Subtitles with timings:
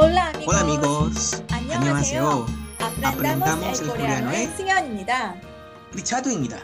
[0.00, 0.46] Hola amigos.
[0.46, 1.42] Hola amigos.
[1.50, 2.46] 안녕하세요.
[3.02, 5.34] Aprendamos el coreano의 승현입니다.
[5.92, 6.56] 리차드입니다.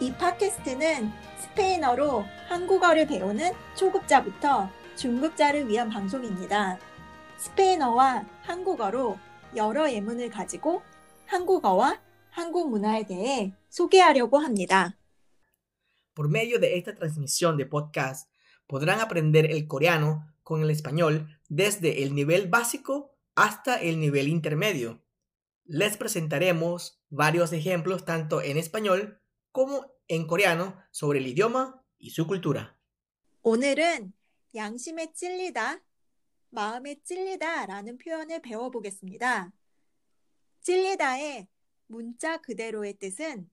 [0.00, 6.80] 이 팟캐스트는 스페인어로 한국어를 배우는 초급자부터 중급자를 위한 방송입니다.
[7.36, 9.16] 스페인어와 한국어로
[9.54, 10.82] 여러 예문을 가지고
[11.26, 12.00] 한국어와
[12.30, 14.96] 한국 문화에 대해 소개하려고 합니다.
[16.16, 18.28] Por medio de esta transmisión de podcast
[18.66, 25.04] podrán aprender el coreano con el español desde el nivel básico hasta el nivel intermedio.
[25.66, 29.20] Les presentaremos varios ejemplos tanto en español
[29.52, 32.74] como en coreano sobre el idioma y su cultura.
[33.42, 34.14] 오늘은
[34.54, 35.82] 양심에 찔리다,
[36.48, 39.52] 마음에 찔리다 라는 표현을 배워보겠습니다.
[40.62, 41.46] 찔리다의
[41.88, 43.50] 문자 그대로의 뜻은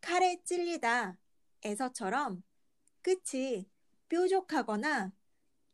[0.00, 1.18] 칼에 찔리다
[1.64, 2.44] 에서처럼
[3.02, 3.68] 끝이
[4.08, 5.17] 뾰족하거나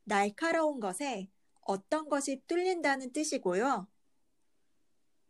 [0.05, 1.29] 날카로운 것에
[1.63, 3.87] 어떤 것이 뚫린다는 뜻이고요.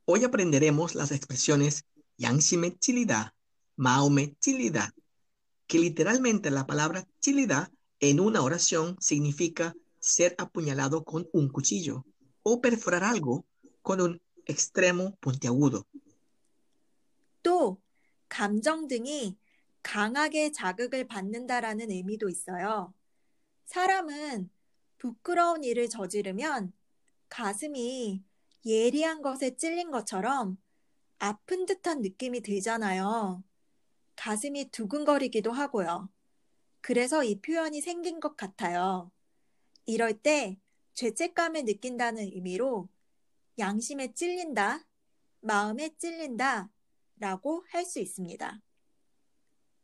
[0.07, 1.83] Hoy aprenderemos las expresiones
[2.21, 3.33] 양심에 찔리다,
[3.77, 4.93] 마음에 찔리다,
[5.67, 12.05] que literalmente la palabra 찔리다 en una oración significa ser apuñalado con un cuchillo
[12.43, 13.47] o perforar algo
[13.83, 15.85] con un extremo puntiagudo.
[17.43, 17.81] 또
[18.29, 19.37] 감정 등이
[19.83, 22.93] 강하게 자극을 받는다라는 의미도 있어요.
[23.67, 24.51] 사람은
[25.05, 26.73] 부끄러운 일을 저지르면
[27.29, 28.25] 가슴이
[28.65, 30.57] 예리한 것에 찔린 것처럼
[31.19, 33.45] 아픈 듯한 느낌이 들잖아요.
[34.17, 36.09] 가슴이 두근거리기도 하고요.
[36.81, 39.11] 그래서 이 표현이 생긴 것 같아요.
[39.85, 40.59] 이럴 때
[40.95, 42.89] 죄책감을 느낀다는 의미로
[43.59, 44.87] 양심에 찔린다,
[45.41, 46.71] 마음에 찔린다
[47.19, 48.63] 라고 할 수 있습니다.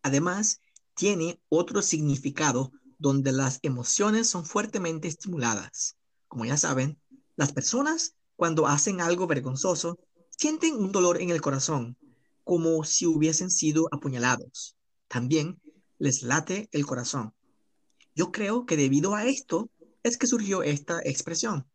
[0.02, 0.60] Además,
[0.94, 5.96] tiene otro significado donde las emociones son fuertemente estimuladas.
[6.28, 7.00] Como ya saben,
[7.34, 9.98] las personas cuando hacen algo vergonzoso
[10.30, 11.96] sienten un dolor en el corazón,
[12.44, 14.76] como si hubiesen sido apuñalados.
[15.08, 15.58] También
[15.98, 17.32] les late el corazón.
[18.14, 19.70] Yo creo que debido a esto
[20.02, 21.66] es que surgió esta expresión.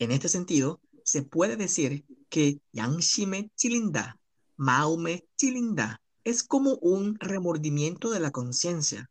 [0.00, 4.18] En este sentido, se puede decir que Yangshime Chilinda,
[4.56, 9.10] Maume Chilinda, es como un remordimiento de la conciencia,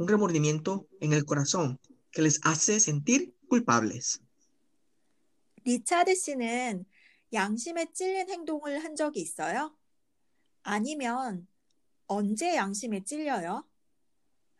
[0.00, 1.78] un remordimiento en el corazón
[2.10, 4.20] que les hace sentir culpables.
[5.64, 6.86] 리차드 씨는
[7.34, 9.76] 양심에 찔린 행동을 한 적이 있어요?
[10.62, 11.46] 아니면
[12.06, 13.68] 언제 양심에 찔려요?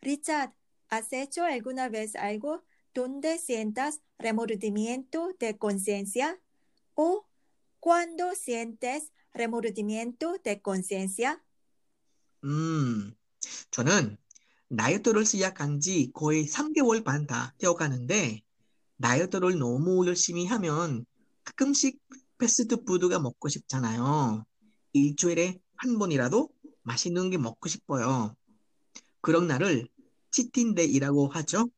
[0.03, 0.53] Richard,
[0.91, 2.63] ¿has hecho alguna vez algo
[2.93, 6.39] donde sientas remordimiento de conciencia?
[6.93, 7.25] ¿O
[7.79, 11.41] cuando sientes remordimiento de conciencia?
[12.43, 13.15] 음,
[13.71, 14.17] 저는
[14.75, 18.41] 다이어트를 시작한 지 거의 3개월 반 다 되어가는데,
[19.01, 21.05] 다이어트를 너무 열심히 하면
[21.43, 21.99] 가끔씩
[22.37, 24.45] 패스트푸드가 먹고 싶잖아요.
[24.93, 26.49] 일주일에 한 번이라도
[26.83, 28.35] 맛있는 게 먹고 싶어요.
[29.21, 29.87] 그런 날을
[30.31, 31.69] 치팅데이라고 하죠.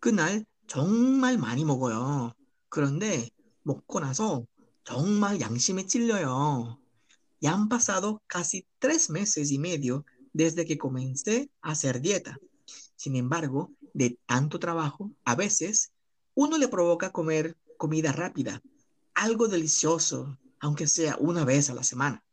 [0.00, 2.32] 그날 정말 많이 먹어요.
[2.68, 3.28] 그런데
[3.62, 4.44] 먹고 나서
[4.84, 6.78] 정말 양심에 찔려요.
[7.42, 10.02] Ya han pasado casi tres meses y medio
[10.33, 12.39] desde que comencé a hacer dieta.
[12.95, 15.91] Sin embargo, de tanto trabajo, a veces
[16.35, 18.61] uno le provoca comer comida rápida,
[19.13, 22.23] algo delicioso, aunque sea una vez a la semana.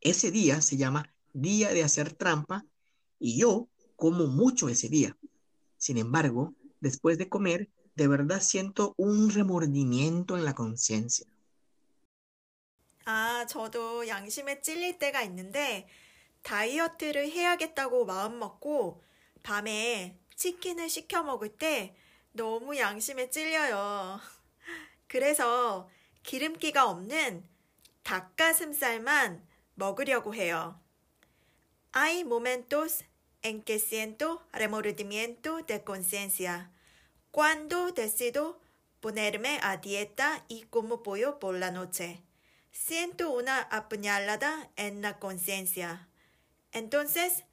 [0.00, 2.64] Ese día se llama día de hacer trampa
[3.18, 5.16] y yo como mucho ese día.
[5.78, 11.26] Sin embargo, después de comer, de verdad siento un remordimiento en la conciencia.
[13.04, 15.88] 아, 저도 양심에 찔릴 때가 있는데
[16.47, 19.03] 다이어트를 해야겠다고 마음먹고
[19.43, 21.93] 밤에 치킨을 시켜 먹을 때
[22.31, 24.21] 너무 양심에 찔려요.
[25.07, 25.89] 그래서
[26.23, 27.43] 기름기가 없는
[28.03, 30.79] 닭가슴살만 먹으려고 해요.
[31.93, 33.03] Hay momentos
[33.43, 36.71] en que siento remordimiento de conciencia
[37.31, 38.61] cuando decido
[39.01, 42.23] ponerme a dieta y como pollo por la noche.
[42.71, 46.07] Siento una apuñalada en la conciencia.
[46.71, 47.43] Entonces,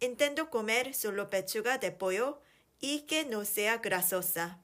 [0.00, 2.40] intento comer solo pechuga de pollo
[2.80, 4.58] y que no sea grasosa.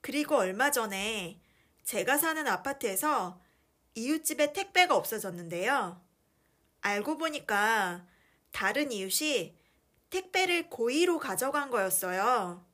[0.00, 1.40] 그리고 얼마 전에
[1.84, 3.40] 제가 사는 아파트에서
[3.94, 6.00] 이웃집에 택배가 없어졌는데요.
[6.80, 8.06] 알고 보니까
[8.50, 9.56] 다른 이웃이
[10.10, 12.66] 택배를 고의로 가져간 거였어요.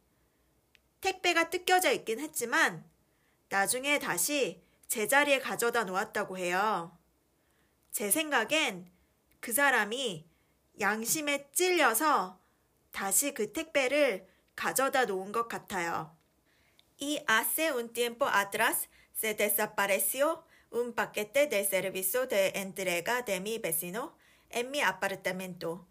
[1.01, 2.85] 택배가 뜯겨져 있긴 했지만
[3.49, 6.97] 나중에 다시 제자리에 가져다 놓았다고 해요.
[7.93, 8.91] 제 생각엔
[9.41, 10.29] 그 사람이
[10.81, 12.41] 양심에 찔려서
[12.93, 14.27] 다시 그 택배를
[14.57, 16.17] 가져다 놓은 것 같아요.
[17.01, 23.59] Y hace un tiempo atrás se desapareció un paquete de servicio de entrega de mi
[23.59, 24.17] vecino
[24.51, 25.87] en mi apartamento.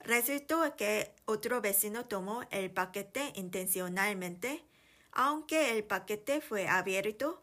[0.00, 4.64] Resultó que otro vecino tomó el paquete intencionalmente,
[5.12, 7.42] aunque el paquete fue abierto,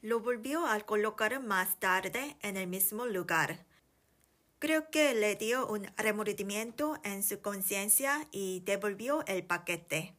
[0.00, 3.66] lo volvió a colocar más tarde en el mismo lugar.
[4.60, 10.16] Creo que le dio un remordimiento en su conciencia y devolvió el paquete.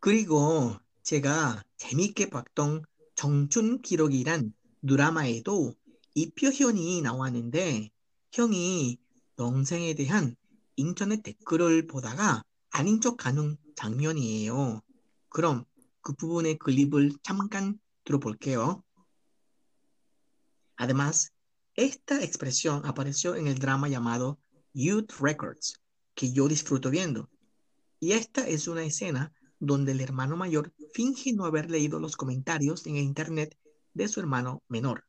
[0.00, 2.84] 그리고 제가 재밌게 봤던
[3.14, 4.52] 정춘 기록이란
[4.86, 5.74] 드라마에도
[6.14, 7.90] 이 표현이 나왔는데
[8.32, 8.98] 형이
[9.36, 10.34] 동생에 대한
[10.74, 14.82] 인터넷 댓글을 보다가 아닌 척하는 장면이에요.
[15.28, 15.64] 그럼
[16.00, 18.82] 그 부분의 클립을 잠깐 들어볼게요.
[20.80, 21.30] Además,
[21.77, 24.39] esta expresión apareció en el drama llamado
[24.73, 25.81] Youth Records,
[26.13, 27.29] que yo disfruto viendo.
[27.99, 32.85] Y esta es una escena donde el hermano mayor finge no haber leído los comentarios
[32.85, 33.57] en el internet
[33.93, 35.05] de su hermano menor.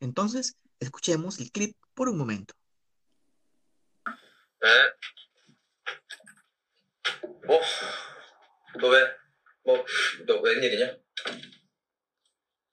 [0.00, 2.54] Entonces, escuchemos el clip por un momento.
[4.62, 4.68] 네.
[7.46, 7.60] 뭐?
[8.80, 9.16] 너 왜?
[9.64, 9.84] 뭐,
[10.26, 10.96] 너 웬일이냐?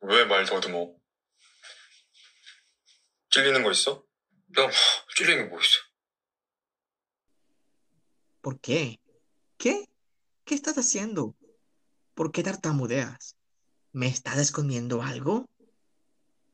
[0.02, 0.96] 왜 말 더듬어?
[3.35, 4.01] 찔리는 거 있어?
[4.55, 4.71] 너
[5.17, 5.81] 찔리는 게뭐 있어?
[8.41, 9.01] ¿Por qué?
[9.59, 9.89] ¿Qué?
[10.45, 11.35] ¿Qué estás haciendo?
[12.15, 13.35] ¿Por qué tartamudeas?
[13.91, 15.49] ¿Me estás escondiendo algo?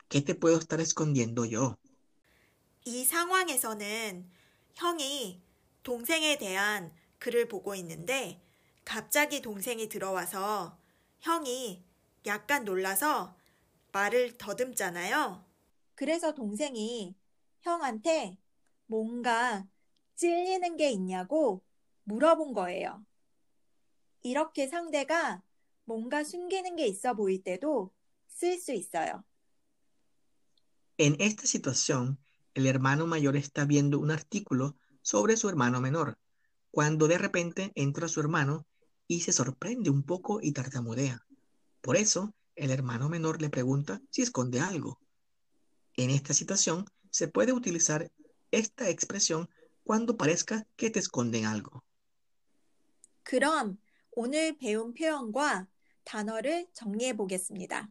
[0.08, 1.76] ¿Qué te puedo estar escondiendo yo?
[2.86, 4.30] 이 상황에서는
[4.74, 5.42] 형이
[5.82, 8.40] 동생에 대한 글을 보고 있는데
[8.86, 10.78] 갑자기 동생이 들어와서
[11.20, 11.84] 형이
[12.24, 13.36] 약간 놀라서
[13.92, 15.49] 말을 더듬잖아요.
[15.99, 17.15] 그래서 동생이
[17.61, 18.37] 형한테
[18.85, 19.67] 뭔가
[20.15, 21.63] 찔리는 게 있냐고
[22.03, 23.03] 물어본 거예요.
[24.21, 25.41] 이렇게 상대가
[25.85, 27.91] 뭔가 숨기는 게 있어 보일 때도
[28.27, 29.23] 쓸 수 있어요.
[30.97, 32.17] En esta situación,
[32.53, 36.17] el hermano mayor está viendo un artículo sobre su hermano menor,
[36.71, 38.65] cuando de repente entra su hermano
[39.07, 41.25] y se sorprende un poco y tartamudea.
[41.81, 44.99] Por eso, el hermano menor le pregunta si esconde algo.
[45.99, 48.11] En esta situación, se puede utilizar
[48.51, 49.49] esta expresión
[49.83, 51.83] cuando parezca que te esconden algo.
[53.23, 53.77] 그럼
[54.11, 55.67] 오늘 배운 표현과
[56.03, 57.89] 단어를 정리해 보겠습니다.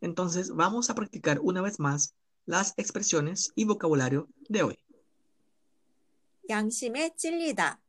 [0.00, 2.14] Entonces, vamos a practicar una vez más
[2.46, 4.76] las expresiones y vocabulario de hoy.
[6.48, 7.80] 양심에 찔리다.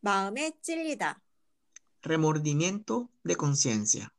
[0.00, 1.20] 마음에 찔리다.
[2.02, 4.10] Remordimiento de conciencia.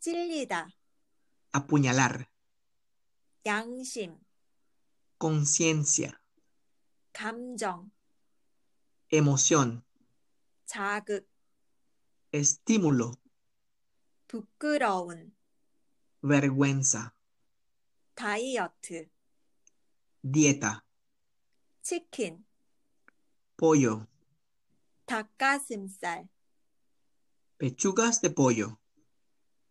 [0.00, 0.68] 찔리다.
[1.52, 2.28] Apuñalar.
[3.44, 4.18] 양심.
[5.18, 6.20] Conciencia.
[7.12, 7.90] 감정.
[9.10, 9.84] Emoción.
[10.66, 11.26] 자극.
[12.32, 13.12] Estímulo.
[14.28, 15.32] 부끄러운.
[16.22, 17.12] Vergüenza.
[18.14, 19.08] 다이어트.
[20.22, 20.82] Dieta.
[21.82, 22.44] 치킨.
[23.56, 24.06] Pollo.
[25.06, 26.28] 닭가슴살.
[27.58, 28.78] Pechugas de pollo.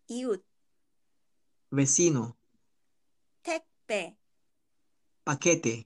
[0.07, 0.43] 이웃.
[1.71, 2.37] Vecino.
[3.90, 4.16] 택배.
[5.24, 5.84] Paquete.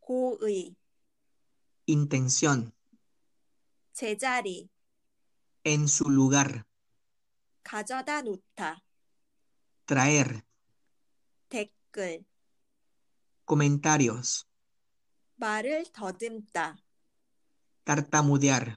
[0.00, 0.74] 고의.
[1.86, 2.72] Intención.
[3.92, 4.70] 제자리.
[5.64, 6.64] En su lugar.
[7.62, 8.82] 가져다 놓다.
[9.84, 10.40] Traer.
[11.50, 12.24] 댓글.
[13.46, 14.46] Comentarios.
[15.36, 16.76] 말을 더듬다.
[17.84, 18.76] Tartamudear.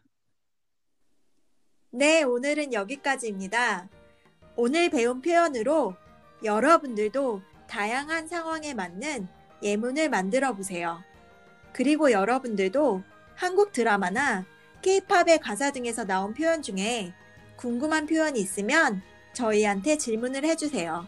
[1.91, 3.89] 네, 오늘은 여기까지입니다.
[4.57, 5.95] 오늘 배운 표현으로
[6.43, 9.27] 여러분들도 다양한 상황에 맞는
[9.61, 11.03] 예문을 만들어 보세요.
[11.71, 13.03] 그리고 여러분들도
[13.35, 14.45] 한국 드라마나
[14.81, 17.13] K-팝의 가사 등에서 나온 표현 중에
[17.55, 19.01] 궁금한 표현이 있으면
[19.33, 21.07] 저희한테 질문을 해주세요.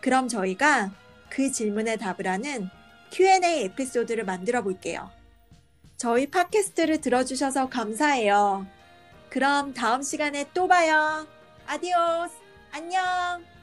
[0.00, 0.90] 그럼 저희가
[1.30, 2.68] 그 질문에 답을 하는
[3.10, 5.10] Q&A 에피소드를 만들어 볼게요.
[5.96, 8.66] 저희 팟캐스트를 들어주셔서 감사해요.
[9.30, 11.26] 그럼 다음 시간에 또 봐요.
[11.66, 12.34] 아디오스.
[12.72, 13.53] 안녕.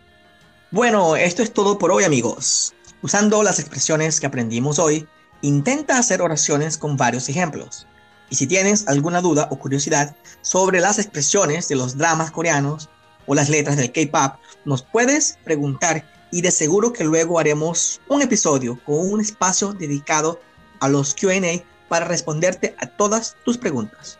[0.71, 2.73] Bueno, esto es todo por hoy amigos.
[3.01, 5.05] Usando las expresiones que aprendimos hoy,
[5.41, 7.87] intenta hacer oraciones con varios ejemplos.
[8.29, 12.87] Y si tienes alguna duda o curiosidad sobre las expresiones de los dramas coreanos
[13.27, 18.21] o las letras del K-Pop, nos puedes preguntar y de seguro que luego haremos un
[18.21, 20.39] episodio con un espacio dedicado
[20.79, 24.19] a los QA para responderte a todas tus preguntas.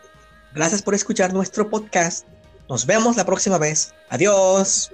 [0.54, 2.28] Gracias por escuchar nuestro podcast.
[2.68, 3.94] Nos vemos la próxima vez.
[4.10, 4.92] Adiós.